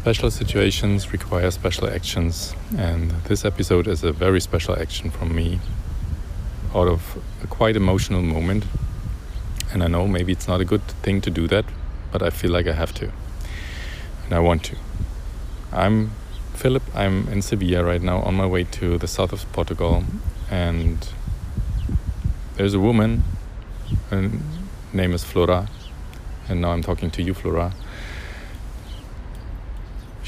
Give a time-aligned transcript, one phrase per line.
[0.00, 5.60] Special situations require special actions, and this episode is a very special action from me
[6.74, 8.64] out of a quite emotional moment.
[9.70, 11.66] And I know maybe it's not a good thing to do that,
[12.12, 13.12] but I feel like I have to.
[14.24, 14.76] And I want to.
[15.70, 16.12] I'm
[16.54, 20.04] Philip, I'm in Sevilla right now on my way to the south of Portugal,
[20.50, 21.06] and
[22.56, 23.22] there's a woman,
[24.08, 24.30] her
[24.94, 25.68] name is Flora,
[26.48, 27.74] and now I'm talking to you, Flora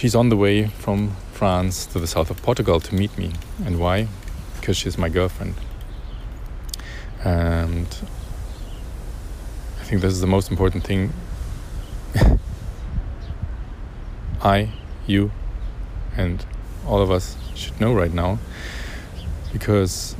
[0.02, 3.30] She's on the way from France to the south of Portugal to meet me.
[3.64, 4.08] And why?
[4.58, 5.54] Because she's my girlfriend.
[7.22, 7.86] And
[9.80, 11.12] I think this is the most important thing.
[14.42, 14.70] I,
[15.06, 15.30] you,
[16.16, 16.44] and
[16.84, 18.40] all of us should know right now.
[19.52, 20.16] Because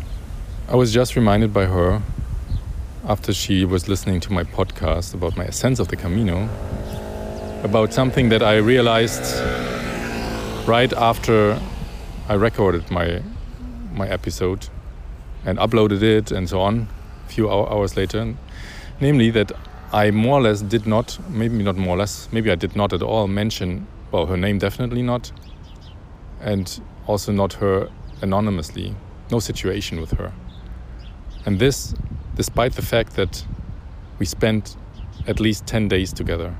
[0.69, 2.03] I was just reminded by her
[3.03, 6.49] after she was listening to my podcast about my Essence of the Camino
[7.65, 9.72] about something that I realized
[10.67, 11.61] right after
[12.29, 13.23] I recorded my
[13.93, 14.69] my episode
[15.45, 16.89] and uploaded it and so on
[17.27, 18.35] a few hours later
[19.01, 19.53] namely that
[19.93, 22.93] I more or less did not maybe not more or less maybe I did not
[22.93, 25.33] at all mention well her name definitely not
[26.41, 28.95] and also not her anonymously
[29.33, 30.33] no situation with her.
[31.45, 31.95] And this
[32.37, 33.45] despite the fact that
[34.19, 34.77] we spent
[35.27, 36.55] at least 10 days together.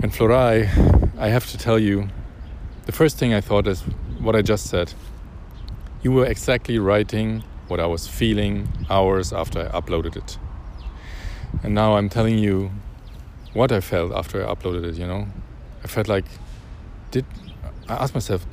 [0.00, 2.08] And Florai, I have to tell you,
[2.86, 3.80] the first thing I thought is
[4.20, 4.94] what I just said.
[6.00, 10.38] You were exactly writing what I was feeling hours after I uploaded it.
[11.64, 12.70] And now I'm telling you
[13.52, 15.26] what I felt after I uploaded it, you know?
[15.82, 16.24] I felt like,
[17.10, 17.24] did
[17.88, 18.46] I asked myself,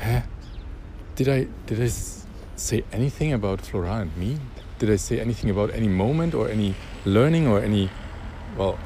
[0.00, 0.20] huh?
[1.16, 1.90] Did I did I
[2.54, 4.38] say anything about Flora and me?
[4.78, 7.90] Did I say anything about any moment or any learning or any
[8.56, 8.78] well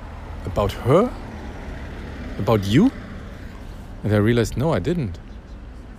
[0.46, 1.12] about her?
[2.38, 2.90] About you?
[4.02, 5.18] And I realized, no, I didn't.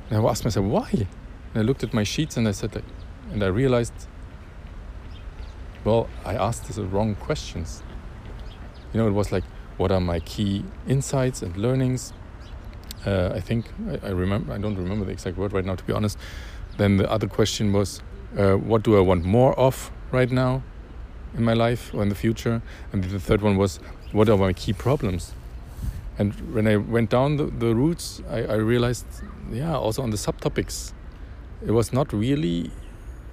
[0.10, 0.90] And I asked myself, why?
[0.92, 1.08] And
[1.56, 2.82] I looked at my sheets and I said,
[3.32, 4.08] and I realized,
[5.84, 7.84] well, I asked the wrong questions.
[8.94, 9.44] You know, it was like,
[9.78, 12.14] what are my key insights and learnings?
[13.06, 14.54] Uh, I think I, I, remember.
[14.54, 16.18] I don't remember the exact word right now, to be honest.
[16.78, 18.02] Then the other question was,
[18.38, 20.64] uh, what do I want more of right now
[21.36, 22.62] in my life or in the future?
[22.92, 23.80] And the third one was,
[24.12, 25.34] what are my key problems?
[26.20, 29.08] And when I went down the, the routes, I, I realized,
[29.52, 30.92] yeah, also on the subtopics,
[31.66, 32.72] it was not really,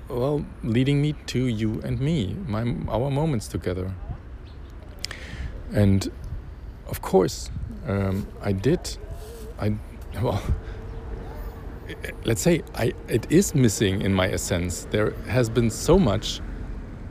[0.08, 3.92] well, leading me to you and me, my, our moments together.
[5.72, 6.10] And
[6.86, 7.50] of course,
[7.88, 8.96] um, I did,
[9.58, 9.74] I,
[10.22, 10.40] well,
[12.24, 14.86] let's say I, it is missing in my essence.
[14.90, 16.40] There has been so much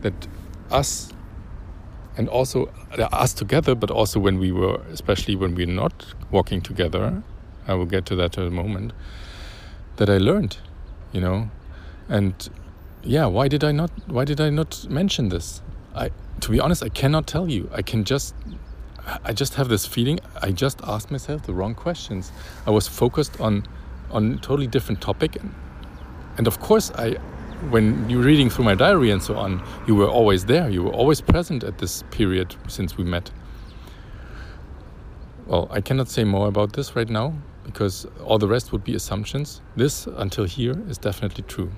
[0.02, 0.28] that
[0.72, 1.10] us
[2.18, 6.62] and also Uh, us together, but also when we were, especially when we're not walking
[6.62, 7.22] together,
[7.68, 8.94] I will get to that in a moment,
[9.98, 10.58] that I learned,
[11.12, 11.50] you know,
[12.08, 12.50] and
[13.04, 13.92] yeah, why did I not?
[14.08, 15.62] Why did I not mention this?
[15.94, 17.70] I, to be honest, I cannot tell you.
[17.74, 18.34] I can just,
[19.26, 20.20] I just have this feeling.
[20.42, 22.32] I just asked myself the wrong questions.
[22.66, 23.66] I was focused on,
[24.10, 25.54] on totally different topic, and,
[26.38, 27.18] and of course I,
[27.70, 30.70] when you're reading through my diary and so on, you were always there.
[30.70, 33.32] You were always present at this period since we met.
[35.48, 37.34] Well, I cannot say more about this right now
[37.64, 39.62] because all the rest would be assumptions.
[39.76, 41.72] This, until here, is definitely true.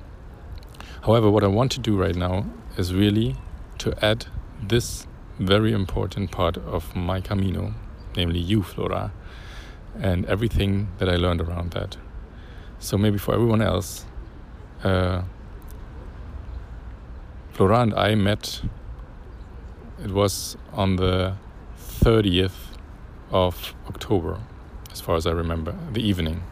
[1.02, 2.46] However, what I want to do right now
[2.78, 3.36] is really
[3.80, 4.26] to add
[4.62, 5.08] this
[5.40, 7.74] very important part of my Camino,
[8.16, 9.14] namely you, Flora,
[10.00, 11.98] and everything that I learned around that.
[12.80, 14.06] So maybe for everyone else,
[14.84, 15.24] uh,
[17.58, 18.62] Flora and I met,
[20.04, 21.34] it was on the
[21.80, 22.78] 30th
[23.32, 24.40] of October,
[24.92, 26.44] as far as I remember, the evening.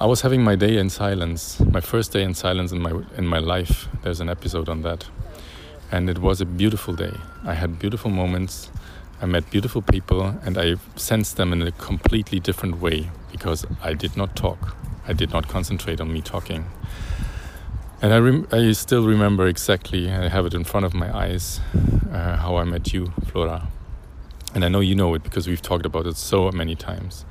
[0.00, 3.26] I was having my day in silence, my first day in silence in my in
[3.26, 3.86] my life.
[4.00, 5.06] There's an episode on that.
[5.92, 7.12] And it was a beautiful day.
[7.44, 8.70] I had beautiful moments.
[9.20, 13.92] I met beautiful people and I sensed them in a completely different way because I
[13.92, 14.74] did not talk.
[15.06, 16.64] I did not concentrate on me talking.
[18.02, 21.60] And I, rem- I still remember exactly, I have it in front of my eyes,
[22.10, 23.68] uh, how I met you, Flora.
[24.54, 27.26] And I know you know it because we've talked about it so many times.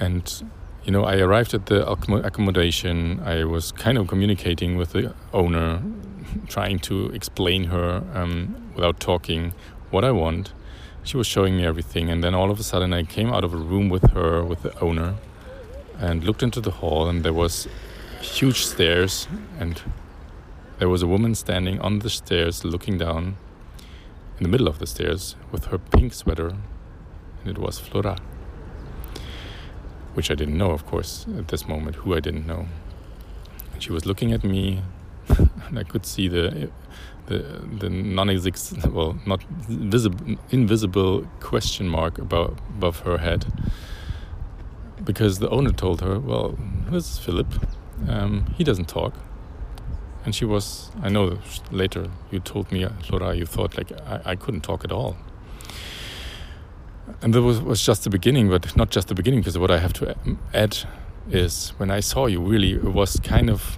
[0.00, 0.50] And,
[0.84, 3.20] you know, I arrived at the accommodation.
[3.26, 5.82] I was kind of communicating with the owner,
[6.48, 9.52] trying to explain her um, without talking
[9.90, 10.54] what I want.
[11.02, 12.08] She was showing me everything.
[12.08, 14.62] And then all of a sudden, I came out of a room with her, with
[14.62, 15.16] the owner,
[15.98, 17.68] and looked into the hall, and there was
[18.24, 19.28] huge stairs,
[19.60, 19.80] and
[20.78, 23.36] there was a woman standing on the stairs looking down
[24.38, 26.48] in the middle of the stairs with her pink sweater.
[26.48, 28.16] and it was Flora.
[30.14, 32.66] Which I didn't know, of course, at this moment, who I didn't know.
[33.72, 34.82] And she was looking at me,
[35.68, 36.70] and I could see the
[37.26, 37.38] the
[37.80, 43.46] the non-existent, well, not visible, invisible question mark about above her head,
[45.04, 46.56] because the owner told her, "Well,
[46.92, 47.52] is Philip.
[48.08, 49.14] Um, he doesn't talk."
[50.24, 51.38] And she was, I know
[51.70, 55.16] later you told me, Laura, you thought like I, I couldn't talk at all.
[57.20, 59.78] And that was, was just the beginning, but not just the beginning, because what I
[59.78, 60.16] have to
[60.54, 60.78] add
[61.30, 63.76] is when I saw you, really, it was kind of,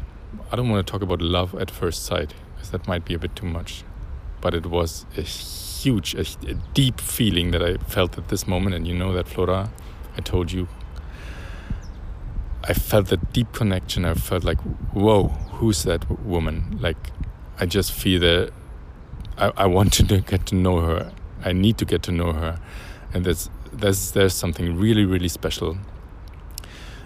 [0.52, 3.18] I don't want to talk about love at first sight, because that might be a
[3.18, 3.82] bit too much.
[4.40, 8.76] But it was a huge, a, a deep feeling that I felt at this moment.
[8.76, 9.72] And you know that, Flora,
[10.16, 10.68] I told you
[12.68, 14.04] I felt that deep connection.
[14.04, 14.60] I felt like,
[14.92, 16.78] whoa, who's that woman?
[16.80, 16.96] Like,
[17.60, 18.52] I just feel that
[19.38, 21.12] I, I want to get to know her.
[21.44, 22.58] I need to get to know her,
[23.14, 25.78] and there's there's there's something really really special.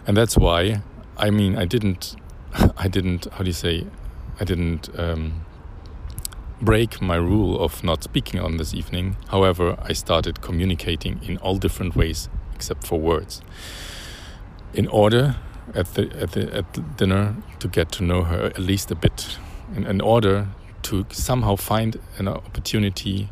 [0.07, 0.83] And that's why,
[1.19, 2.17] I mean, I didn't,
[2.77, 3.27] I didn't.
[3.33, 3.87] How do you say?
[4.41, 5.45] I didn't um,
[6.63, 9.19] break my rule of not speaking on this evening.
[9.29, 13.43] However, I started communicating in all different ways except for words
[14.73, 15.37] in order
[15.75, 19.39] at the at the at dinner to get to know her at least a bit,
[19.75, 20.49] in, in order
[20.83, 23.29] to somehow find an opportunity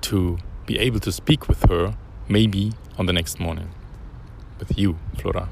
[0.00, 1.94] to be able to speak with her,
[2.28, 3.70] maybe on the next morning,
[4.58, 5.48] with you, Flora.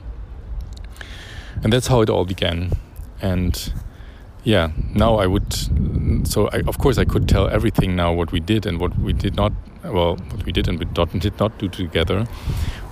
[1.63, 2.73] And that's how it all began.
[3.21, 3.73] And
[4.43, 5.53] yeah, now I would.
[6.27, 9.13] So I, of course I could tell everything now what we did and what we
[9.13, 9.53] did not.
[9.85, 10.85] Well, what we did and we
[11.19, 12.27] did not do together.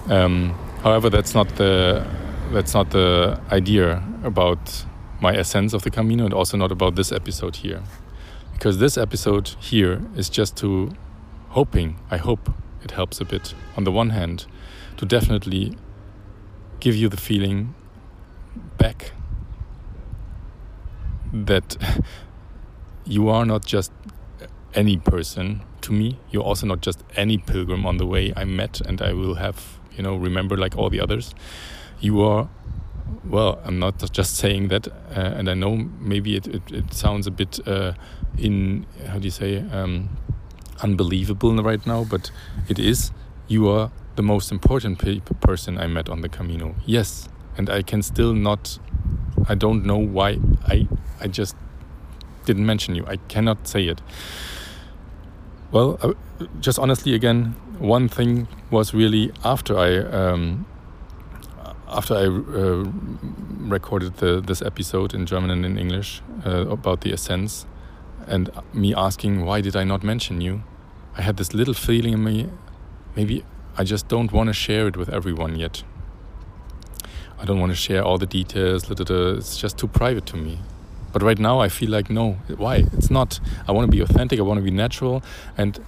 [0.09, 0.51] Um,
[0.83, 2.05] however, that's not the
[2.53, 4.85] that's not the idea about
[5.21, 7.83] my essence of the Camino and also not about this episode here.
[8.53, 10.91] Because this episode here is just to
[11.51, 12.53] hoping, I hope
[12.83, 14.47] it helps a bit, on the one hand,
[14.97, 15.77] to definitely
[16.81, 17.75] give you the feeling
[18.79, 19.13] back
[21.33, 21.77] that
[23.05, 23.93] you are not just
[24.75, 28.81] any person to me, you're also not just any pilgrim on the way I met
[28.81, 31.33] and I will have, you know, remember like all the others
[32.01, 32.49] you are
[33.25, 37.27] well i'm not just saying that uh, and i know maybe it, it, it sounds
[37.27, 37.93] a bit uh,
[38.39, 40.09] in how do you say um,
[40.83, 42.31] unbelievable right now but
[42.69, 43.13] it is
[43.49, 46.75] you are the most important pe person i met on the camino.
[46.87, 48.79] Yes and i can still not
[49.49, 50.87] i don't know why i
[51.21, 51.57] i just
[52.47, 53.05] didn't mention you.
[53.07, 54.01] I cannot say it.
[55.71, 56.15] Well uh,
[56.61, 60.67] just honestly again one thing was really after i um,
[61.91, 62.91] after I uh,
[63.69, 67.67] recorded the, this episode in German and in English uh, about the essence
[68.27, 70.63] and me asking why did I not mention you,
[71.17, 72.49] I had this little feeling in me,
[73.17, 73.45] maybe
[73.77, 75.83] I just don't want to share it with everyone yet.
[77.39, 78.89] I don't want to share all the details.
[78.91, 80.59] Little it's just too private to me.
[81.13, 82.33] But right now, I feel like no.
[82.57, 82.85] Why?
[82.93, 83.41] It's not.
[83.67, 84.39] I want to be authentic.
[84.39, 85.23] I want to be natural,
[85.57, 85.83] and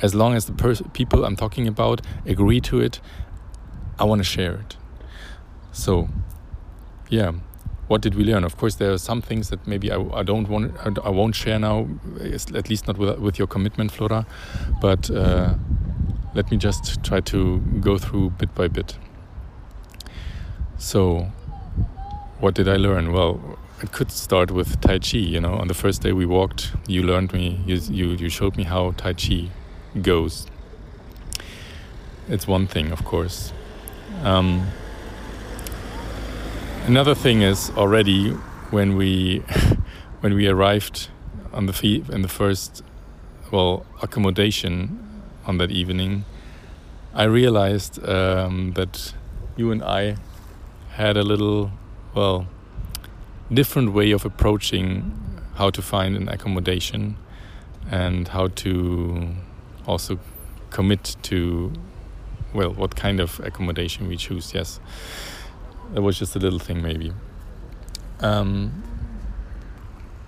[0.00, 3.00] as long as the people I'm talking about agree to it,
[3.98, 4.76] I want to share it.
[5.76, 6.08] So,
[7.10, 7.32] yeah,
[7.86, 8.44] what did we learn?
[8.44, 10.74] Of course, there are some things that maybe I, I don't want,
[11.04, 11.86] I won't share now,
[12.18, 14.26] at least not with, with your commitment, Flora.
[14.80, 15.54] But uh,
[16.34, 18.96] let me just try to go through bit by bit.
[20.78, 21.30] So,
[22.40, 23.12] what did I learn?
[23.12, 25.18] Well, it could start with Tai Chi.
[25.18, 28.56] You know, on the first day we walked, you learned me, you you, you showed
[28.56, 29.50] me how Tai Chi
[30.00, 30.46] goes.
[32.28, 33.52] It's one thing, of course.
[34.24, 34.68] Um,
[36.86, 38.30] Another thing is already
[38.70, 39.42] when we
[40.20, 41.08] when we arrived
[41.52, 42.84] on the fee in the first
[43.50, 46.24] well accommodation on that evening,
[47.12, 49.14] I realized um, that
[49.56, 50.16] you and I
[50.90, 51.72] had a little
[52.14, 52.46] well
[53.52, 55.10] different way of approaching
[55.56, 57.16] how to find an accommodation
[57.90, 59.30] and how to
[59.88, 60.20] also
[60.70, 61.72] commit to
[62.54, 64.78] well what kind of accommodation we choose yes
[65.94, 67.12] it was just a little thing, maybe.
[68.20, 68.82] Um,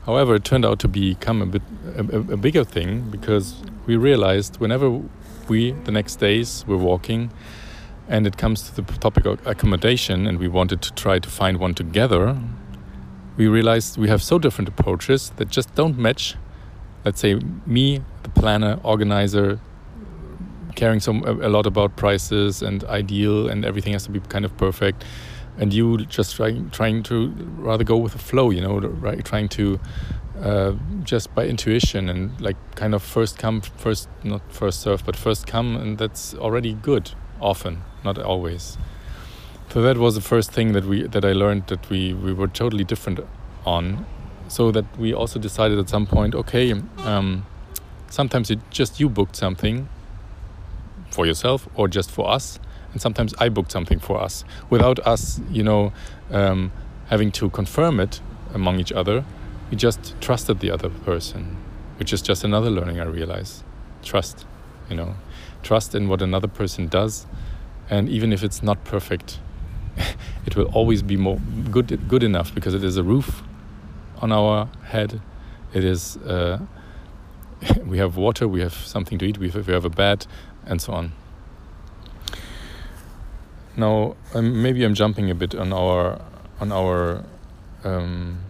[0.04, 1.62] however, it turned out to become a bit
[1.96, 5.02] a, a, bigger thing because we realized whenever
[5.48, 7.30] we the next days were walking,
[8.08, 11.58] and it comes to the topic of accommodation, and we wanted to try to find
[11.58, 12.38] one together.
[13.36, 16.34] We realized we have so different approaches that just don't match.
[17.04, 19.60] Let's say me, the planner, organizer,
[20.74, 24.56] caring so a lot about prices and ideal, and everything has to be kind of
[24.56, 25.04] perfect
[25.58, 29.48] and you just trying trying to rather go with the flow you know right trying
[29.48, 29.78] to
[30.40, 30.72] uh,
[31.02, 35.46] just by intuition and like kind of first come first not first serve but first
[35.46, 37.10] come and that's already good
[37.40, 38.78] often, not always.
[39.70, 42.48] So that was the first thing that we that I learned that we we were
[42.48, 43.20] totally different
[43.64, 44.06] on.
[44.48, 47.44] So that we also decided at some point, okay, um,
[48.08, 49.88] sometimes it just you booked something
[51.10, 52.58] for yourself or just for us,
[52.92, 55.92] and sometimes I booked something for us without us, you know,
[56.30, 56.72] um,
[57.08, 58.20] having to confirm it
[58.54, 59.24] among each other.
[59.70, 61.56] We just trusted the other person,
[61.98, 63.62] which is just another learning I realize.
[64.02, 64.46] Trust,
[64.88, 65.14] you know,
[65.62, 67.26] trust in what another person does,
[67.90, 69.38] and even if it's not perfect,
[70.46, 71.38] it will always be more
[71.70, 73.42] good good enough because it is a roof
[74.22, 75.20] on our head.
[75.74, 76.60] It is uh,
[77.84, 80.26] we have water, we have something to eat, we have, we have a bed,
[80.66, 81.12] and so on.
[83.78, 86.20] Now, um, maybe I'm jumping a bit on our
[86.60, 87.24] on our
[87.84, 88.40] um,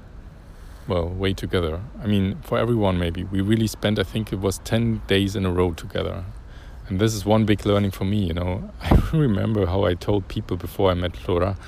[0.88, 1.82] well way together.
[2.02, 3.99] I mean, for everyone, maybe we really spent.
[3.99, 6.25] I think it was ten days in a row together,
[6.88, 8.25] and this is one big learning for me.
[8.25, 11.58] You know, I remember how I told people before I met Flora,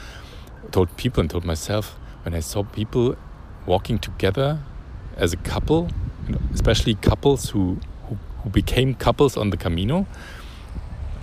[0.70, 3.14] told people and told myself when I saw people
[3.66, 4.58] walking together
[5.18, 5.90] as a couple,
[6.54, 10.06] especially couples who, who, who became couples on the Camino,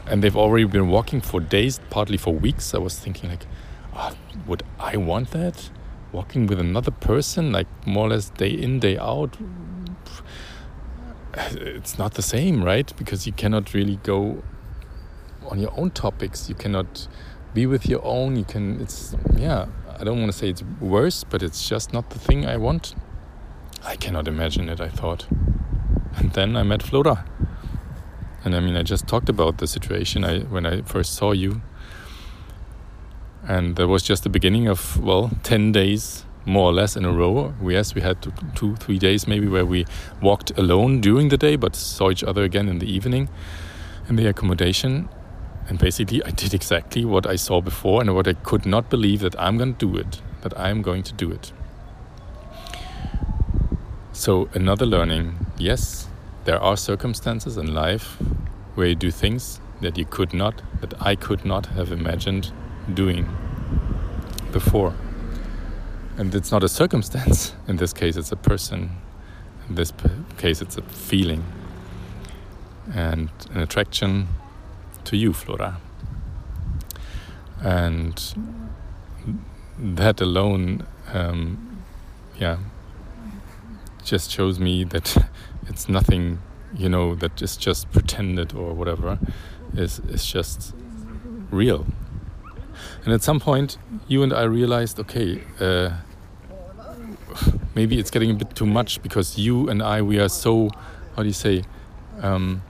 [0.09, 2.73] and they've already been walking for days, partly for weeks.
[2.73, 3.45] I was thinking like,
[3.93, 5.69] oh, would I want that?
[6.11, 9.37] Walking with another person, like more or less day in, day out.
[11.39, 12.91] It's not the same, right?
[12.97, 14.41] Because you cannot really go
[15.47, 16.49] on your own topics.
[16.49, 17.07] You cannot
[17.53, 18.35] be with your own.
[18.35, 18.81] You can.
[18.81, 19.67] It's yeah.
[19.99, 22.95] I don't want to say it's worse, but it's just not the thing I want.
[23.83, 25.27] I cannot imagine it, I thought.
[26.15, 27.25] And then I met Flora.
[28.47, 31.61] And I mean, I just talked about the situation I, when I first saw you.
[33.45, 37.11] And that was just the beginning of, well, 10 days more or less in a
[37.11, 37.53] row.
[37.61, 38.25] Yes, we had
[38.55, 39.85] two, three days maybe where we
[40.21, 43.27] walked alone during the day, but saw each other again in the evening
[44.07, 45.09] in the accommodation.
[45.67, 49.19] And basically, I did exactly what I saw before and what I could not believe
[49.19, 51.51] that I'm going to do it, that I'm going to do it.
[54.13, 56.06] So, another learning yes,
[56.47, 58.15] there are circumstances in life
[58.75, 62.53] where you do things that you could not, that I could not have imagined
[62.93, 63.27] doing
[64.53, 64.93] before.
[66.17, 68.91] And it's not a circumstance, in this case, it's a person,
[69.67, 69.91] in this
[70.37, 71.43] case, it's a feeling
[72.93, 74.29] and an attraction
[75.03, 75.81] to you, Flora.
[77.61, 78.15] And
[79.77, 81.83] that alone, um,
[82.39, 82.55] yeah,
[84.05, 85.29] just shows me that
[85.67, 86.39] it's nothing,
[86.75, 89.19] you know, that is just pretended or whatever.
[89.75, 90.73] Is is just
[91.51, 91.85] real.
[93.03, 95.91] And at some point, you and I realized, okay, uh,
[97.75, 100.69] maybe it's getting a bit too much because you and I, we are so,
[101.15, 101.63] how do you say,
[102.21, 102.61] um,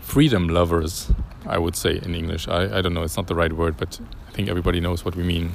[0.00, 1.10] freedom lovers
[1.48, 2.46] I would say in English.
[2.46, 5.16] I, I don't know, it's not the right word, but I think everybody knows what
[5.16, 5.54] we mean.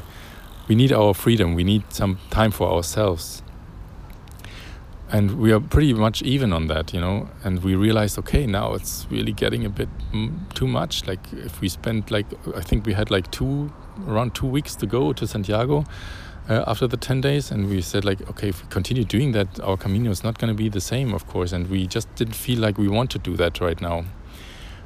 [0.67, 3.43] We need our freedom, we need some time for ourselves.
[5.13, 7.29] And we are pretty much even on that, you know.
[7.43, 9.87] And we realized, okay, now it's really getting a bit
[10.55, 11.07] too much.
[11.07, 13.71] Like, if we spend, like, I think we had like two,
[14.07, 15.85] around two weeks to go to Santiago.
[16.49, 19.47] Uh, after the 10 days and we said like okay if we continue doing that
[19.61, 22.35] our camino is not going to be the same of course and we just didn't
[22.35, 24.03] feel like we want to do that right now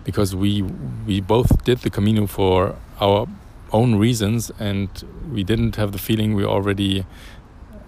[0.07, 0.61] because we
[1.05, 3.27] we both did the Camino for our
[3.73, 4.89] own reasons, and
[5.29, 7.05] we didn't have the feeling we already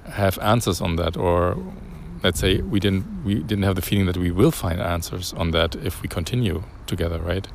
[0.03, 1.57] have answers on that, or
[2.23, 5.51] let's say we didn't we didn't have the feeling that we will find answers on
[5.51, 7.47] that if we continue together, right?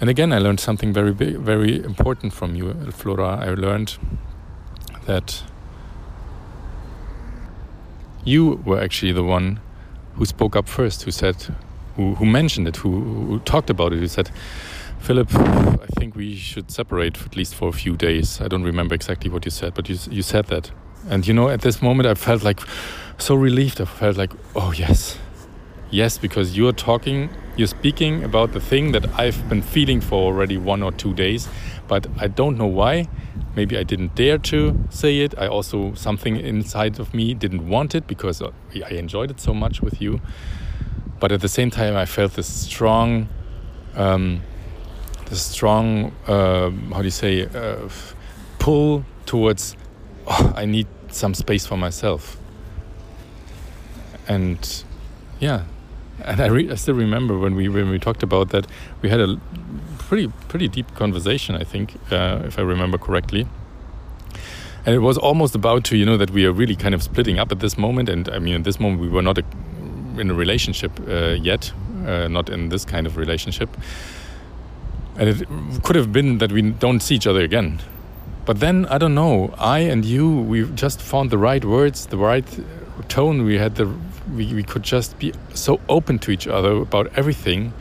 [0.00, 3.38] And again, I learned something very big, very important from you, Flora.
[3.40, 3.96] I learned
[5.06, 5.42] that
[8.24, 9.60] you were actually the one
[10.16, 11.36] who spoke up first, who said,
[11.94, 14.30] who, who mentioned it, who, who talked about it, who said,
[14.98, 18.40] Philip, I think we should separate for at least for a few days.
[18.40, 20.70] I don't remember exactly what you said, but you, you said that.
[21.08, 22.60] And you know, at this moment, I felt like
[23.18, 23.80] so relieved.
[23.80, 25.18] I felt like, oh, yes.
[25.90, 30.56] Yes, because you're talking, you're speaking about the thing that I've been feeling for already
[30.56, 31.48] one or two days,
[31.86, 33.08] but I don't know why.
[33.54, 35.38] Maybe I didn't dare to say it.
[35.38, 39.80] I also, something inside of me didn't want it because I enjoyed it so much
[39.80, 40.20] with you
[41.18, 43.28] but at the same time, I felt this strong,
[43.94, 44.42] um,
[45.32, 47.88] strong, uh, how do you say, uh,
[48.58, 49.76] pull towards.
[50.26, 52.36] Oh, I need some space for myself.
[54.28, 54.84] And
[55.40, 55.64] yeah,
[56.24, 58.66] and I, I, still remember when we when we talked about that,
[59.02, 59.38] we had a
[59.98, 61.54] pretty pretty deep conversation.
[61.54, 63.46] I think, uh, if I remember correctly.
[64.84, 67.40] And it was almost about to, you know, that we are really kind of splitting
[67.40, 68.08] up at this moment.
[68.08, 69.44] And I mean, at this moment, we were not a
[70.18, 71.72] in a relationship uh, yet,
[72.06, 73.68] uh, not in this kind of relationship.
[75.18, 75.48] and it
[75.82, 77.80] could have been that we don't see each other again.
[78.46, 79.54] But then I don't know.
[79.58, 82.46] I and you, we just found the right words, the right
[83.08, 83.44] tone.
[83.44, 83.92] We had the,
[84.32, 87.74] we, we could just be so open to each other about everything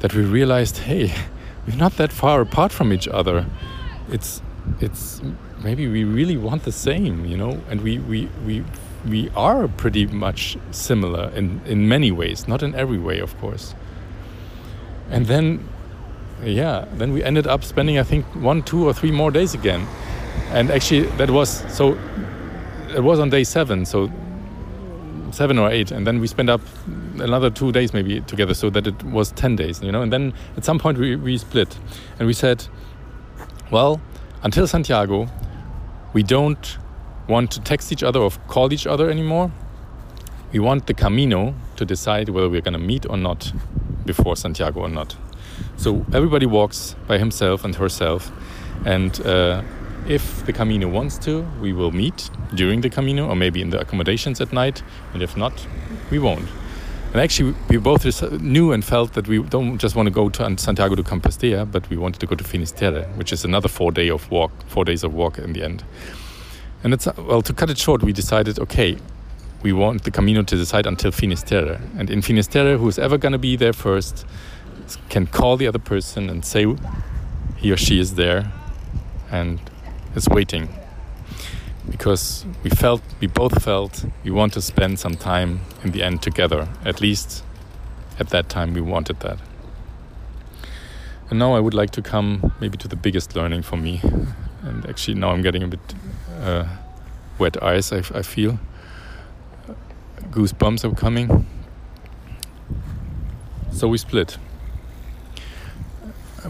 [0.00, 1.14] that we realized, hey,
[1.66, 3.46] we're not that far apart from each other.
[4.10, 4.42] It's,
[4.80, 5.22] it's
[5.64, 8.64] maybe we really want the same, you know, and we we we
[9.06, 13.74] we are pretty much similar in in many ways, not in every way, of course.
[15.10, 15.68] And then
[16.44, 19.86] yeah, then we ended up spending I think one, two, or three more days again,
[20.50, 21.98] and actually that was so.
[22.94, 24.10] It was on day seven, so
[25.30, 26.60] seven or eight, and then we spent up
[27.18, 30.02] another two days maybe together, so that it was ten days, you know.
[30.02, 31.76] And then at some point we we split,
[32.18, 32.66] and we said,
[33.70, 34.00] well,
[34.42, 35.28] until Santiago,
[36.12, 36.78] we don't
[37.28, 39.50] want to text each other or call each other anymore.
[40.52, 43.52] We want the Camino to decide whether we're going to meet or not
[44.06, 45.14] before Santiago or not.
[45.76, 48.30] So everybody walks by himself and herself,
[48.84, 49.62] and uh,
[50.06, 53.80] if the Camino wants to, we will meet during the Camino or maybe in the
[53.80, 55.66] accommodations at night, and if not,
[56.10, 56.48] we won't.
[57.12, 58.04] And actually, we both
[58.40, 61.88] knew and felt that we don't just want to go to Santiago de Compostela, but
[61.88, 65.04] we wanted to go to Finisterre, which is another four day of walk, four days
[65.04, 65.84] of walk in the end.
[66.84, 68.98] And it's well to cut it short, we decided okay,
[69.62, 73.38] we want the Camino to decide until Finisterre, and in Finisterre, who's ever going to
[73.38, 74.26] be there first
[75.08, 76.66] can call the other person and say
[77.56, 78.52] he or she is there
[79.30, 79.60] and
[80.14, 80.68] is waiting.
[81.90, 86.22] Because we felt we both felt we want to spend some time in the end
[86.22, 86.68] together.
[86.84, 87.42] At least
[88.18, 89.38] at that time we wanted that.
[91.30, 94.00] And now i would like to come maybe to the biggest learning for me.
[94.62, 95.94] And actually now i'm getting a bit
[96.40, 96.66] uh,
[97.38, 98.58] wet eyes I, I feel.
[100.30, 101.46] Goosebumps are coming.
[103.72, 104.38] So we split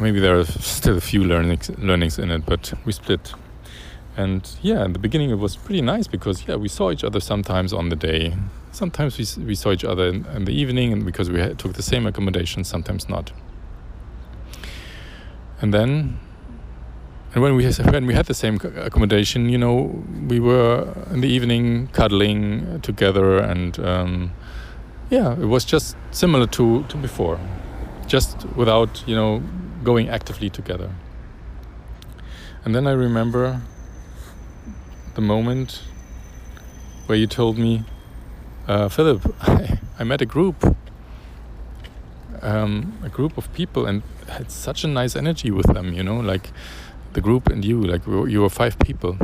[0.00, 3.32] maybe there are still a few learnings learnings in it but we split.
[4.16, 7.20] And yeah in the beginning it was pretty nice because yeah we saw each other
[7.20, 8.34] sometimes on the day.
[8.72, 11.72] Sometimes we, we saw each other in, in the evening and because we had, took
[11.74, 13.32] the same accommodation sometimes not.
[15.60, 16.18] And then
[17.34, 21.28] and when we when we had the same accommodation you know we were in the
[21.28, 24.32] evening cuddling together and um,
[25.10, 27.38] yeah it was just similar to to before.
[28.06, 29.42] Just without you know
[29.84, 30.90] going actively together
[32.64, 33.60] and then i remember
[35.18, 35.82] the moment
[37.06, 37.82] where you told me,
[38.68, 40.76] uh, Philip, I, I, met a group,
[42.40, 45.92] um, a group of people, and had such a nice energy with them.
[45.92, 46.50] You know, like
[47.14, 49.16] the group and you, like you were five people,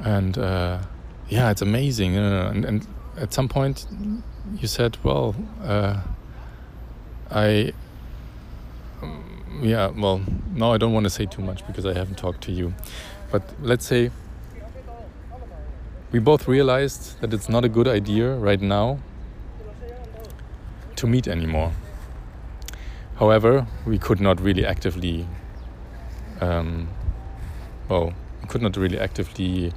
[0.00, 0.80] and uh,
[1.28, 2.14] yeah, it's amazing.
[2.16, 3.86] And, and, at some point,
[4.60, 6.02] you said, "Well, uh,
[7.30, 7.72] I."
[9.02, 10.20] Um, yeah, well,
[10.54, 12.74] now I don't want to say too much because I haven't talked to you.
[13.30, 14.10] But let's say
[16.10, 18.98] we both realized that it's not a good idea right now
[20.96, 21.72] to meet anymore.
[23.16, 25.26] However, we could not really actively,
[26.40, 26.88] um,
[27.88, 29.72] well, we could not really actively,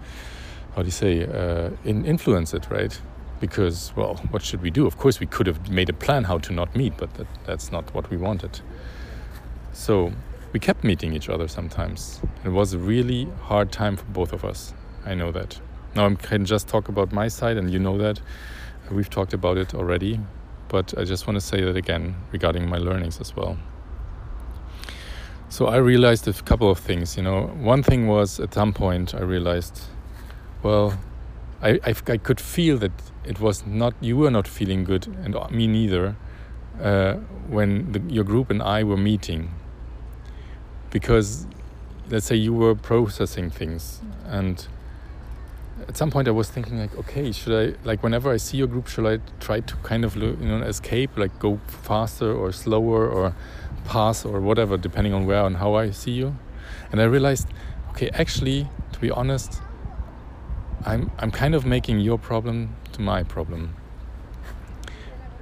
[0.76, 3.00] how do you say, uh, in influence it, right?
[3.40, 4.86] Because, well, what should we do?
[4.86, 7.72] Of course, we could have made a plan how to not meet, but that, that's
[7.72, 8.62] not what we wanted.
[9.74, 10.12] So
[10.54, 12.22] we kept meeting each other sometimes.
[12.44, 14.74] It was a really hard time for both of us.
[15.06, 15.60] I know that.
[15.96, 18.20] Now I can just talk about my side, and you know that
[18.92, 20.20] we've talked about it already.
[20.68, 23.58] But I just want to say that again regarding my learnings as well.
[25.50, 27.18] So I realized a couple of things.
[27.18, 29.82] You know, one thing was at some point I realized,
[30.64, 30.98] well,
[31.62, 32.92] I, I, I could feel that
[33.26, 36.16] it was not you were not feeling good, and me neither,
[36.82, 37.14] uh,
[37.48, 39.52] when the, your group and I were meeting
[40.92, 41.48] because
[42.10, 44.68] let's say you were processing things and
[45.88, 48.68] at some point I was thinking like, okay, should I like whenever I see your
[48.68, 53.10] group, should I try to kind of you know escape, like go faster or slower
[53.10, 53.36] or
[53.86, 56.36] pass or whatever, depending on where and how I see you.
[56.92, 57.48] And I realized,
[57.92, 59.62] okay, actually, to be honest,
[60.86, 63.76] I'm I'm kind of making your problem to my problem.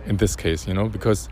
[0.05, 1.29] In this case, you know, because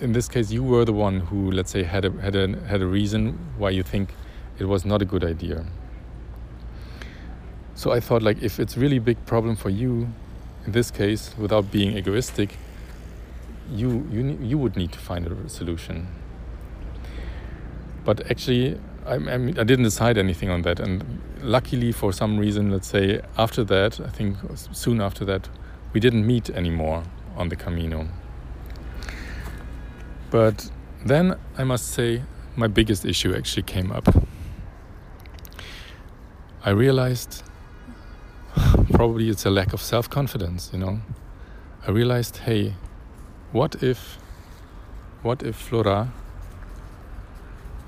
[0.00, 2.82] in this case, you were the one who, let's say, had a had a had
[2.82, 4.14] a reason why you think
[4.58, 5.64] it was not a good idea.
[7.74, 10.08] So I thought, like, if it's really big problem for you,
[10.66, 12.56] in this case, without being egoistic,
[13.70, 16.08] you you you would need to find a solution.
[18.04, 22.70] But actually, I, I, I didn't decide anything on that, and luckily, for some reason,
[22.70, 24.36] let's say after that, I think
[24.72, 25.48] soon after that,
[25.92, 27.04] we didn't meet anymore
[27.36, 28.08] on the Camino.
[30.32, 30.70] But
[31.04, 32.22] then I must say
[32.56, 34.08] my biggest issue actually came up.
[36.64, 37.42] I realized
[38.92, 41.00] probably it's a lack of self confidence, you know.
[41.86, 42.76] I realized, hey,
[43.52, 44.18] what if,
[45.20, 46.10] what if Flora,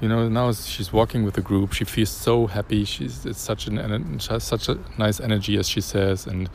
[0.03, 2.85] you know, now she's walking with the group, she feels so happy.
[2.85, 6.51] She's it's such an such a nice energy as she says, and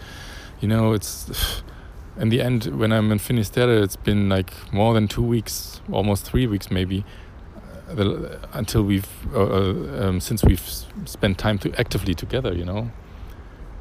[0.60, 1.64] you know, it's
[2.18, 6.26] in the end when I'm in Finisterre, it's been like more than two weeks, almost
[6.26, 7.06] three weeks maybe,
[7.90, 10.68] uh, the, until we've uh, uh, um, since we've
[11.06, 12.54] spent time to actively together.
[12.54, 12.92] You know,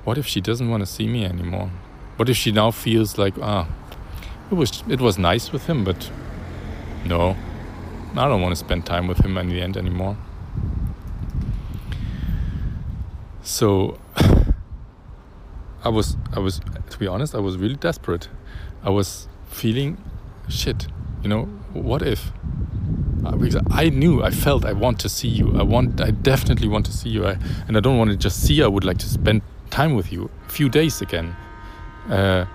[0.05, 1.71] what if she doesn't want to see me anymore?
[2.17, 3.69] What if she now feels like, ah,
[4.51, 6.11] it was it was nice with him, but
[7.05, 7.37] no,
[8.17, 10.17] I don't want to spend time with him in the end anymore.
[13.43, 13.99] So
[15.85, 16.61] I was I was
[16.91, 18.29] to be honest, I was really desperate.
[18.83, 19.99] I was feeling
[20.49, 20.89] shit.
[21.23, 22.33] You know, what if?
[23.25, 25.59] Uh, because I knew, I felt, I want to see you.
[25.59, 27.27] I want, I definitely want to see you.
[27.27, 27.37] I,
[27.67, 28.63] and I don't want to just see.
[28.63, 31.35] I would like to spend time with you, a few days again
[32.09, 32.47] uh,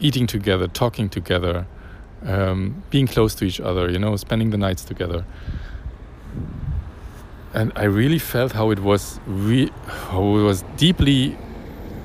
[0.00, 1.66] eating together, talking together,
[2.24, 5.24] um, being close to each other, you know, spending the nights together.
[7.54, 11.36] And I really felt how it was, re- how it was deeply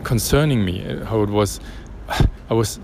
[0.04, 1.60] concerning me, how it was,
[2.50, 2.80] I was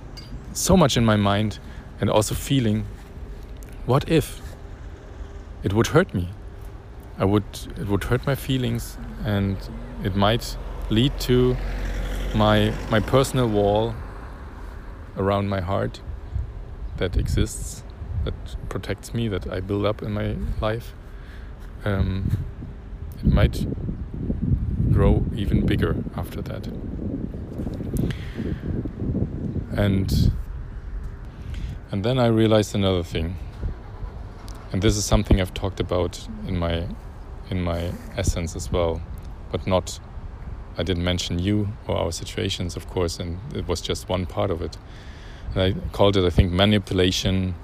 [0.54, 1.60] so much in my mind
[2.00, 2.86] and also feeling,
[3.86, 4.42] what if
[5.64, 6.30] it would hurt me?
[7.18, 7.46] I would,
[7.78, 9.58] it would hurt my feelings and
[10.04, 10.58] it might
[10.90, 11.58] lead to
[12.36, 13.96] my my personal wall
[15.18, 16.02] around my heart
[16.98, 17.84] that exists,
[18.26, 18.34] that
[18.70, 20.94] protects me, that I build up in my life,
[21.84, 22.38] um,
[23.20, 23.66] it might
[24.92, 26.68] grow even bigger after that.
[29.72, 30.32] And
[31.92, 33.38] and then I realized another thing.
[34.72, 36.88] And this is something I've talked about in my
[37.50, 39.02] in my essence as well,
[39.52, 40.00] but not
[40.78, 44.52] I didn't mention you or our situations, of course, and it was just one part
[44.52, 44.78] of it.
[45.54, 47.56] And I called it, I think, manipulation,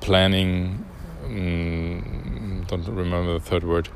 [0.00, 0.84] planning.
[1.24, 3.90] Um, don't remember the third word.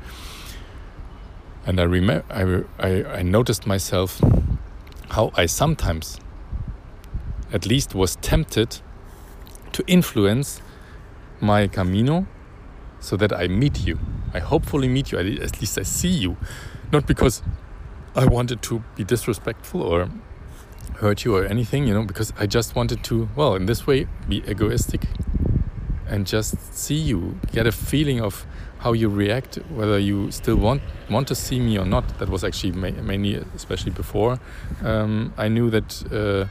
[1.65, 4.21] And I remember, I, I, I noticed myself
[5.13, 6.19] how I sometimes,
[7.51, 8.81] at least, was tempted
[9.71, 10.59] to influence
[11.39, 12.25] my camino
[12.99, 13.99] so that I meet you.
[14.33, 15.19] I hopefully meet you.
[15.19, 16.35] At least I see you,
[16.91, 17.43] not because
[18.15, 20.09] I wanted to be disrespectful or
[20.95, 24.07] hurt you or anything, you know, because I just wanted to, well, in this way,
[24.27, 25.07] be egoistic
[26.09, 28.45] and just see you, get a feeling of
[28.79, 32.19] how you react, whether you still want want to see me or not.
[32.19, 34.39] That was actually ma mainly, especially before,
[34.83, 36.47] um, I knew that uh,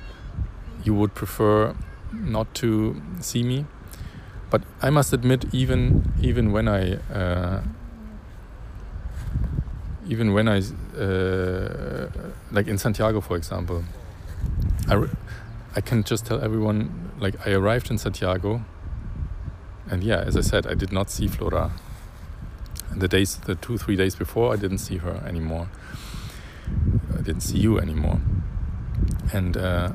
[0.85, 1.75] you would prefer
[2.13, 3.67] not to see me.
[4.51, 7.63] But I must admit, even even when I uh,
[10.09, 10.59] even when I,
[10.99, 12.09] uh,
[12.51, 13.85] like in Santiago, for example,
[14.89, 15.05] I,
[15.77, 18.63] I can just tell everyone, like, I arrived in Santiago,
[19.91, 21.73] and yeah, as I said, I did not see Flora.
[22.91, 25.69] And the days, the two, three days before, I didn't see her anymore.
[27.17, 28.21] I didn't see you anymore.
[29.33, 29.93] And uh,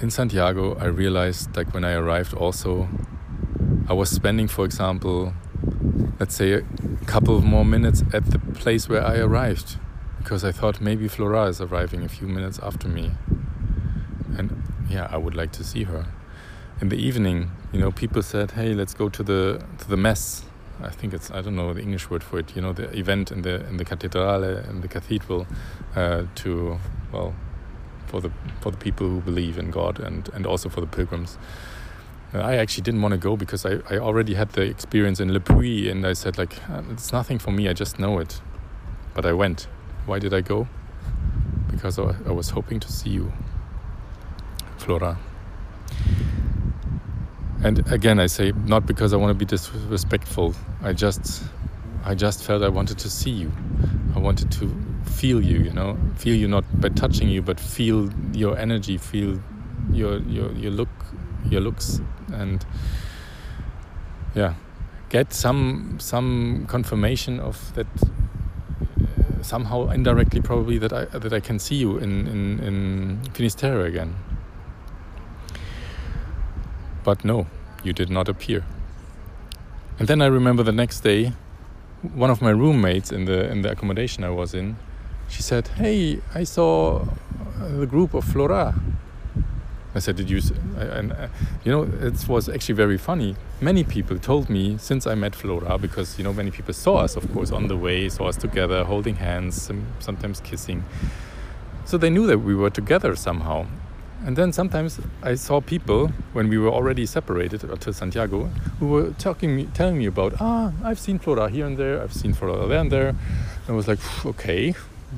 [0.00, 2.88] in Santiago, I realized, like, when I arrived, also,
[3.88, 5.34] I was spending, for example,
[6.18, 6.62] let's say a
[7.06, 9.78] couple of more minutes at the place where I arrived
[10.18, 13.12] because I thought maybe Flora is arriving a few minutes after me.
[14.36, 16.06] And yeah, I would like to see her.
[16.80, 20.44] In the evening, you know, people said, "Hey, let's go to the to the mess."
[20.80, 22.54] I think it's I don't know the English word for it.
[22.54, 25.48] You know, the event in the in the cathedrale in the cathedral
[25.96, 26.78] uh, to
[27.12, 27.34] well
[28.06, 31.36] for the for the people who believe in God and and also for the pilgrims.
[32.32, 35.40] I actually didn't want to go because I, I already had the experience in Le
[35.40, 38.42] Puy and I said like uh, it's nothing for me I just know it
[39.14, 39.66] but I went
[40.04, 40.68] why did I go
[41.70, 43.32] because I, I was hoping to see you
[44.76, 45.16] Flora
[47.62, 50.54] and again I say not because I want to be disrespectful.
[50.82, 51.42] I just
[52.04, 53.52] I just felt I wanted to see you.
[54.14, 55.96] I wanted to feel you you know?
[56.16, 59.40] Feel you not by touching you but feel your energy feel
[59.92, 60.88] your your your look
[61.50, 62.00] your looks.
[62.32, 62.64] And
[64.34, 64.54] yeah
[65.08, 67.86] get some some confirmation of that
[69.42, 74.14] somehow indirectly probably that I that I can see you in in, in Finisterre again
[77.08, 77.46] but no
[77.86, 78.60] you did not appear
[79.98, 81.32] and then I remember the next day
[82.24, 84.76] one of my roommates in the in the accommodation I was in
[85.28, 87.04] she said hey I saw
[87.80, 88.74] the group of Flora
[89.94, 90.40] I said, "Did you?"
[90.76, 91.28] And uh,
[91.64, 93.36] you know, it was actually very funny.
[93.60, 97.16] Many people told me since I met Flora, because you know, many people saw us,
[97.16, 100.84] of course, on the way, saw us together, holding hands, sometimes kissing.
[101.84, 103.66] So they knew that we were together somehow.
[104.26, 108.44] And then sometimes I saw people when we were already separated to Santiago
[108.78, 112.12] who were talking me, telling me about, ah, I've seen Flora here and there, I've
[112.12, 113.08] seen Flora there and there.
[113.08, 114.74] And I was like, okay,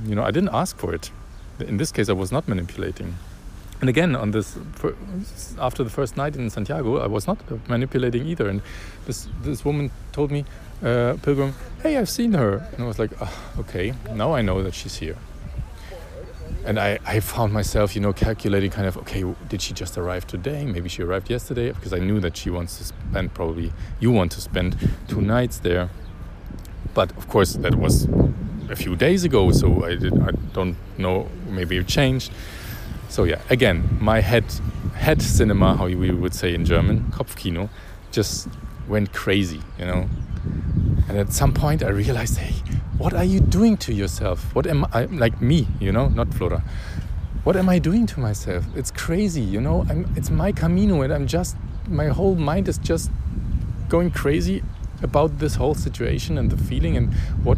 [0.07, 1.11] you know, I didn't ask for it.
[1.61, 3.17] In this case, I was not manipulating.
[3.81, 4.59] And again, on this,
[5.59, 8.49] after the first night in Santiago, I was not manipulating either.
[8.49, 8.61] And
[9.07, 10.45] this this woman told me,
[10.83, 12.69] uh, Pilgrim, hey, I've seen her.
[12.73, 15.17] And I was like, oh, okay, now I know that she's here.
[16.65, 20.27] And I, I found myself, you know, calculating kind of, okay, did she just arrive
[20.27, 20.65] today?
[20.65, 24.33] Maybe she arrived yesterday because I knew that she wants to spend probably, you want
[24.33, 24.77] to spend
[25.09, 25.91] two nights there.
[26.95, 28.09] But of course, that was
[28.69, 31.29] a few days ago, so I did I don't know.
[31.49, 32.33] Maybe it changed.
[33.09, 34.45] So yeah, again, my head
[34.95, 37.69] head cinema, how we would say in German, Kopfkino,
[38.13, 38.49] just
[38.89, 40.09] went crazy, you know.
[41.09, 42.55] And at some point, I realized, hey,
[43.01, 44.55] what are you doing to yourself?
[44.55, 46.63] What am I like me, you know, not Flora?
[47.45, 48.67] What am I doing to myself?
[48.77, 49.87] It's crazy, you know.
[49.89, 51.57] I'm, it's my Camino, and I'm just
[51.89, 53.11] my whole mind is just
[53.89, 54.63] going crazy
[55.03, 57.57] about this whole situation and the feeling and what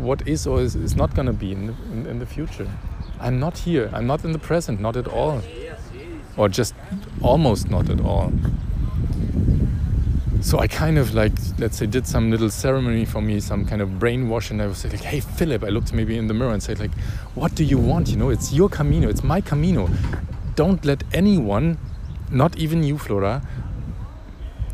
[0.00, 2.68] what is or is, is not going to be in the, in, in the future.
[3.20, 3.88] I'm not here.
[3.92, 5.42] I'm not in the present, not at all.
[6.36, 6.74] Or just
[7.22, 8.32] almost not at all.
[10.46, 13.82] So I kind of like, let's say, did some little ceremony for me, some kind
[13.82, 16.62] of brainwash, and I was like, hey, Philip, I looked maybe in the mirror and
[16.62, 16.94] said, like,
[17.34, 18.10] what do you want?
[18.10, 19.90] You know, it's your Camino, it's my Camino.
[20.54, 21.78] Don't let anyone,
[22.30, 23.42] not even you, Flora,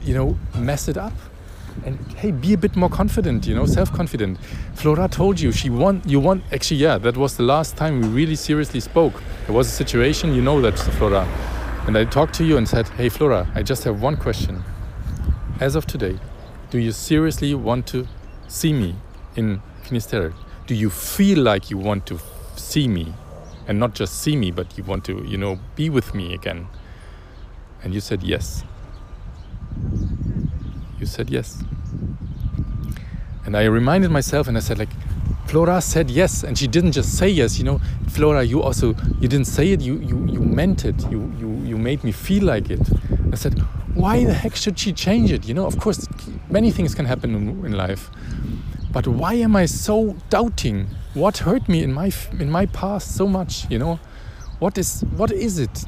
[0.02, 1.14] you know, mess it up.
[1.86, 4.38] And hey be a bit more confident you know self-confident.
[4.74, 8.08] Flora told you she want you want actually yeah that was the last time we
[8.08, 9.22] really seriously spoke.
[9.48, 11.26] It was a situation you know that flora.
[11.86, 14.62] And i talked to you and said hey flora i just have one question
[15.62, 16.18] as of today
[16.70, 18.06] do you seriously want to
[18.48, 18.94] see me
[19.36, 20.32] in finisterre
[20.66, 22.18] do you feel like you want to
[22.56, 23.12] see me
[23.68, 26.66] and not just see me but you want to you know be with me again
[27.82, 28.64] and you said yes
[31.02, 31.64] you said yes.
[33.44, 34.90] And I reminded myself and I said, like,
[35.46, 37.58] Flora said yes, and she didn't just say yes.
[37.58, 39.80] You know, Flora, you also you didn't say it.
[39.80, 41.10] You you you meant it.
[41.10, 42.88] You you you made me feel like it.
[43.32, 43.60] I said,
[43.94, 45.46] why the heck should she change it?
[45.46, 46.06] You know, of course,
[46.50, 48.10] many things can happen in, life,
[48.92, 50.86] but why am I so doubting?
[51.14, 53.70] What hurt me in my in my past so much?
[53.70, 54.00] You know,
[54.58, 55.84] what is what is it?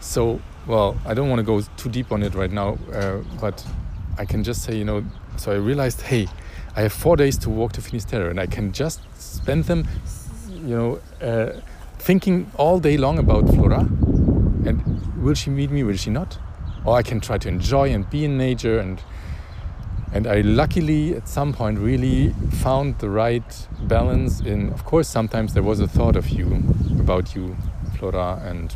[0.00, 3.64] So well, I don't want to go too deep on it right now, uh, but
[4.18, 5.04] I can just say, you know,
[5.36, 6.28] so I realized, hey,
[6.76, 9.88] I have four days to walk to Finisterre, and I can just spend them,
[10.48, 11.60] you know, uh,
[11.98, 13.88] thinking all day long about Flora,
[14.66, 15.82] and will she meet me?
[15.82, 16.38] Will she not?
[16.84, 19.02] Or I can try to enjoy and be in nature, and
[20.12, 24.40] and I luckily at some point really found the right balance.
[24.40, 26.62] In of course, sometimes there was a thought of you,
[26.98, 27.56] about you,
[27.98, 28.74] Flora, and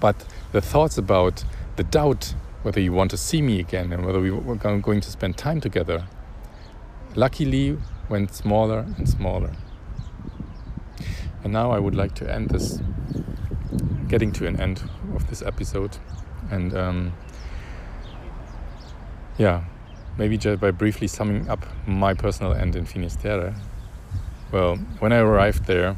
[0.00, 1.44] but the thoughts about
[1.76, 5.10] the doubt whether you want to see me again and whether we were going to
[5.10, 6.04] spend time together,
[7.14, 9.52] luckily went smaller and smaller.
[11.44, 12.80] And now I would like to end this,
[14.08, 14.82] getting to an end
[15.14, 15.96] of this episode.
[16.50, 17.12] And um,
[19.38, 19.64] yeah,
[20.18, 23.54] maybe just by briefly summing up my personal end in Finisterre.
[24.52, 25.96] Well, when I arrived there,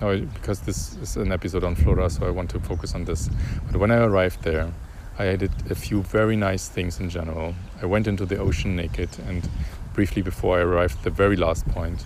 [0.00, 3.30] no, because this is an episode on Flora, so I want to focus on this.
[3.70, 4.72] But when I arrived there,
[5.18, 7.54] I did a few very nice things in general.
[7.80, 9.48] I went into the ocean naked, and
[9.92, 12.04] briefly before I arrived the very last point,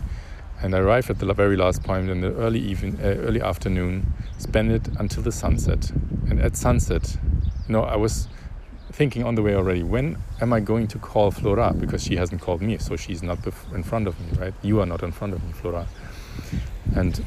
[0.63, 4.13] and I arrived at the very last point in the early even uh, early afternoon,
[4.39, 5.91] spent it until the sunset.
[6.29, 7.17] And at sunset,
[7.69, 8.29] you know, I was
[8.93, 11.75] thinking on the way already, when am I going to call Flora?
[11.75, 13.39] Because she hasn't called me, so she's not
[13.75, 14.55] in front of me, right?
[14.63, 15.87] You are not in front of me, Flora.
[16.95, 17.23] And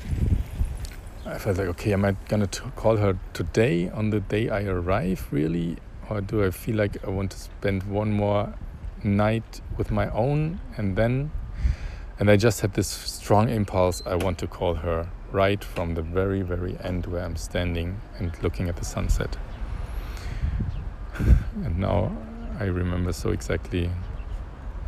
[1.26, 5.28] I felt like, okay, am I gonna call her today on the day I arrive,
[5.30, 5.78] really?
[6.10, 8.56] Or do I feel like I want to spend one more
[9.04, 11.32] night with my own and then?
[12.20, 16.02] And I just had this strong impulse I want to call her right from the
[16.02, 19.38] very, very end where I'm standing and looking at the sunset.
[21.18, 22.12] and now
[22.60, 23.90] I remember so exactly.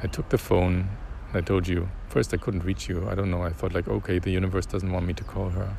[0.03, 0.89] I took the phone
[1.29, 1.89] and I told you.
[2.09, 3.07] First, I couldn't reach you.
[3.09, 3.43] I don't know.
[3.43, 5.77] I thought, like, okay, the universe doesn't want me to call her.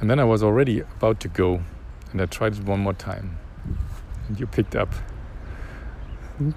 [0.00, 1.62] And then I was already about to go,
[2.12, 3.36] and I tried it one more time.
[4.26, 4.94] And you picked up.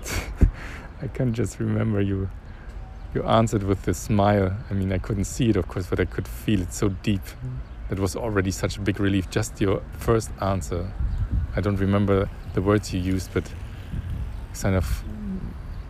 [1.01, 2.29] I can just remember you.
[3.13, 4.57] You answered with this smile.
[4.69, 7.21] I mean, I couldn't see it, of course, but I could feel it so deep.
[7.89, 9.29] that was already such a big relief.
[9.29, 10.91] Just your first answer.
[11.55, 13.43] I don't remember the words you used, but
[14.59, 15.03] kind of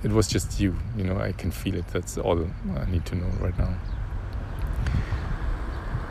[0.04, 0.76] it was just you.
[0.98, 1.88] You know, I can feel it.
[1.88, 3.74] That's all I need to know right now.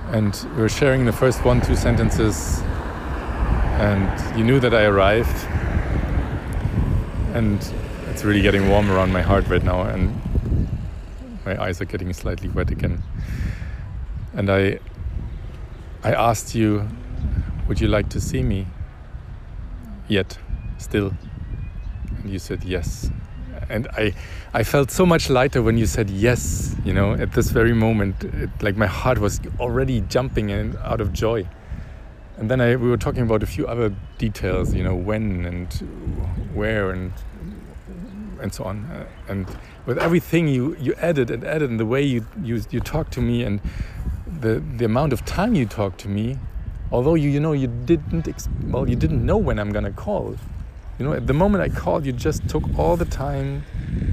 [0.09, 2.61] And we were sharing the first one, two sentences,
[3.79, 5.47] and you knew that I arrived.
[7.35, 7.59] And
[8.11, 10.19] it's really getting warm around my heart right now, and
[11.45, 13.03] my eyes are getting slightly wet again.
[14.35, 14.79] And I,
[16.03, 16.89] I asked you,
[17.69, 18.67] would you like to see me?
[20.09, 20.39] Yet,
[20.79, 21.13] still.
[22.19, 23.11] And you said yes.
[23.69, 24.15] And I,
[24.53, 28.25] I felt so much lighter when you said yes, you know, at this very moment.
[28.25, 31.49] It, like my heart was already jumping and out of joy.
[32.37, 35.73] And then I, we were talking about a few other details, you know, when and
[36.55, 37.13] where and
[38.41, 38.85] and so on.
[38.87, 39.47] Uh, and
[39.87, 43.21] with everything you, you added and added, and the way you, you, you talked to
[43.21, 43.61] me, and
[44.27, 46.39] the, the amount of time you talked to me,
[46.91, 48.29] although you, you know, you didn't,
[48.65, 50.37] well, you didn't know when I'm gonna call.
[50.99, 53.65] You know, at the moment I called, you just took all the time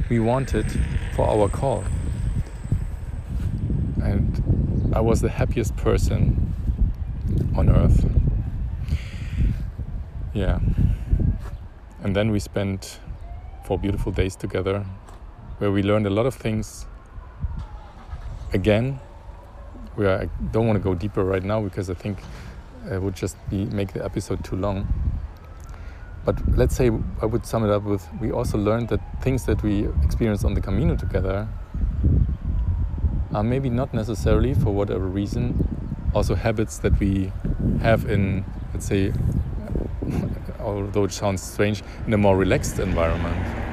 [0.09, 0.65] we wanted
[1.15, 1.83] for our call.
[4.01, 6.53] And I was the happiest person
[7.55, 8.09] on earth.
[10.33, 10.59] Yeah.
[12.01, 12.99] And then we spent
[13.65, 14.85] four beautiful days together
[15.59, 16.85] where we learned a lot of things
[18.53, 18.99] again
[19.95, 22.19] where I don't want to go deeper right now because I think
[22.89, 24.87] it would just be make the episode too long.
[26.25, 26.89] But let's say
[27.21, 30.53] I would sum it up with we also learned that things that we experienced on
[30.53, 31.47] the Camino together
[33.33, 35.67] are maybe not necessarily for whatever reason
[36.13, 37.31] also habits that we
[37.81, 38.43] have in
[38.73, 39.13] let's say
[40.59, 43.68] although it sounds strange, in a more relaxed environment.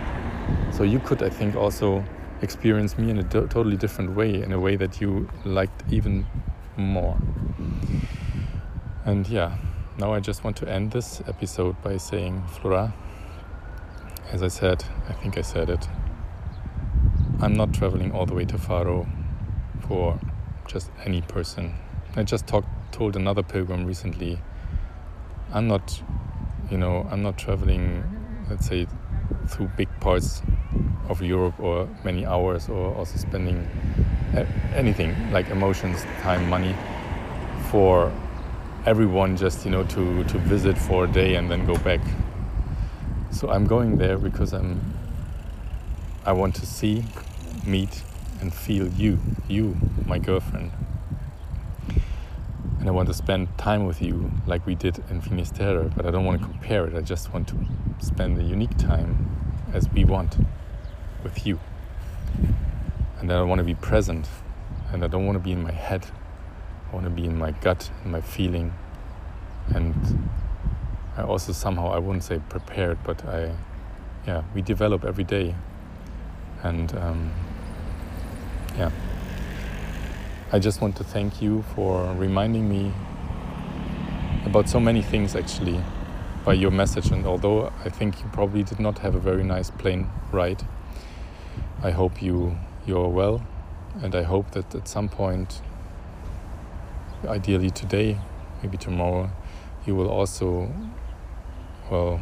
[0.76, 2.04] So you could, I think, also
[2.42, 6.26] experience me in a totally different way, in a way that you liked even
[6.76, 7.16] more.
[9.04, 9.56] And yeah,
[9.98, 12.92] now I just want to end this episode by saying, Flora,
[14.32, 15.88] as I said, I think I said it,
[17.40, 19.08] I'm not traveling all the way to Faro
[19.88, 20.20] for
[20.66, 21.74] just any person.
[22.16, 24.40] I just talked, told another pilgrim recently,
[25.52, 26.02] I'm not
[26.70, 28.02] you know, I'm not traveling,
[28.50, 28.86] let's say,
[29.48, 30.42] through big parts
[31.08, 33.58] of Europe or many hours or also spending
[34.36, 36.74] uh, anything like emotions, time, money
[37.70, 38.12] for
[38.84, 42.00] everyone just, you know, to, to visit for a day and then go back.
[43.30, 44.80] So I'm going there because I'm
[46.24, 47.04] I want to see,
[47.64, 48.02] meet
[48.40, 50.72] and feel you, you, my girlfriend
[52.86, 56.12] and I want to spend time with you like we did in Finisterre, but I
[56.12, 56.94] don't want to compare it.
[56.94, 57.56] I just want to
[57.98, 59.35] spend a unique time
[59.76, 60.38] as we want
[61.22, 61.60] with you.
[63.20, 64.26] And I want to be present,
[64.90, 66.06] and I don't want to be in my head.
[66.90, 68.72] I want to be in my gut, in my feeling,
[69.74, 69.94] and
[71.16, 73.54] I also somehow I wouldn't say prepared, but I,
[74.26, 75.54] yeah, we develop every day,
[76.62, 77.32] and um,
[78.76, 78.90] yeah.
[80.52, 82.92] I just want to thank you for reminding me
[84.44, 85.82] about so many things actually
[86.46, 87.10] by your message.
[87.10, 90.62] And although I think you probably did not have a very nice plane ride,
[91.82, 92.56] I hope you
[92.86, 93.44] you're well,
[94.00, 95.60] and I hope that at some point,
[97.26, 98.20] ideally today,
[98.62, 99.28] maybe tomorrow,
[99.84, 100.72] you will also
[101.90, 102.20] well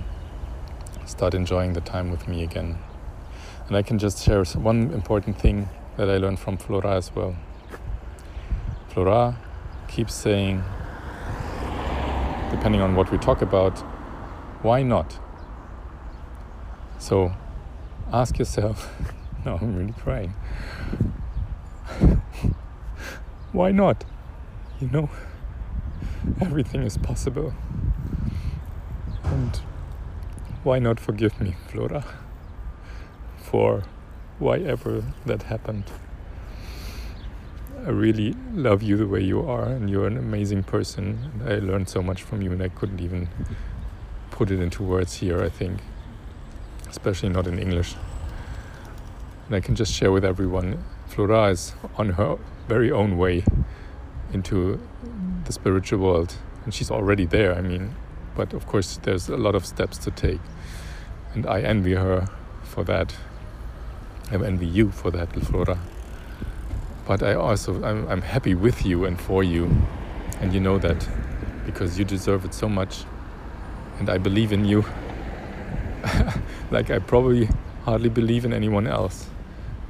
[1.04, 2.78] start enjoying the time with me again.
[3.68, 7.36] And I can just share one important thing that I learned from Flora as well.
[8.88, 9.36] Flora
[9.86, 10.62] keeps saying,
[12.50, 13.84] depending on what we talk about,
[14.64, 15.18] why not?
[16.98, 17.34] So
[18.10, 18.90] ask yourself,
[19.44, 20.30] no, I'm really crying.
[23.52, 24.06] why not?
[24.80, 25.10] You know,
[26.40, 27.52] everything is possible.
[29.24, 29.60] And
[30.62, 32.02] why not forgive me, Flora,
[33.36, 33.82] for
[34.38, 35.84] why ever that happened?
[37.86, 41.42] I really love you the way you are, and you're an amazing person.
[41.44, 43.28] I learned so much from you, and I couldn't even
[44.34, 45.80] put it into words here, I think,
[46.90, 47.94] especially not in English.
[49.46, 53.44] And I can just share with everyone Flora is on her very own way
[54.32, 54.80] into
[55.44, 57.94] the spiritual world, and she's already there, I mean,
[58.34, 60.40] but of course, there's a lot of steps to take,
[61.34, 62.26] and I envy her
[62.64, 63.14] for that.
[64.32, 65.78] I envy you for that, Flora.
[67.06, 69.70] But I also I'm, I'm happy with you and for you,
[70.40, 71.08] and you know that
[71.66, 73.04] because you deserve it so much,
[73.98, 74.84] and I believe in you.
[76.70, 77.48] like I probably
[77.84, 79.26] hardly believe in anyone else,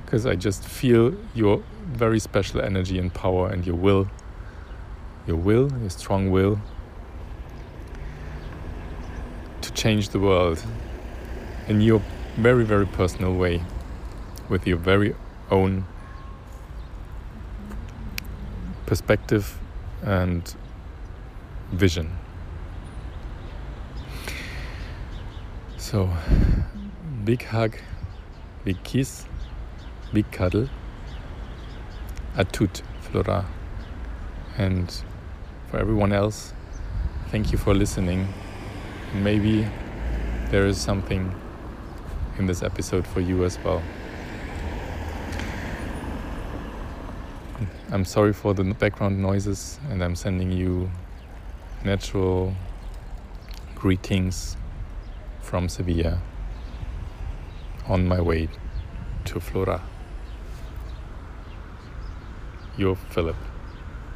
[0.05, 4.09] because I just feel your very special energy and power and your will,
[5.27, 6.61] your will, your strong will
[9.61, 10.63] to change the world
[11.69, 12.03] in your
[12.37, 13.63] very, very personal way
[14.49, 15.15] with your very
[15.51, 15.87] own
[18.87, 19.59] perspective
[20.03, 20.55] and
[21.73, 22.11] vision.
[25.85, 26.09] So,
[27.27, 27.77] big hug,
[28.65, 29.27] big kiss,
[30.15, 30.71] big cuddle.
[32.39, 33.45] A tout, Flora.
[34.57, 34.91] And
[35.69, 36.55] for everyone else,
[37.29, 38.27] thank you for listening.
[39.13, 39.69] Maybe
[40.49, 41.39] there is something
[42.39, 43.83] in this episode for you as well.
[47.93, 50.91] I'm sorry for the background noises, and I'm sending you
[51.85, 52.55] natural
[53.75, 54.57] greetings
[55.45, 56.21] from Sevilla
[57.87, 58.49] on my way
[59.27, 59.83] to Flora.
[62.77, 63.37] Your Philipp.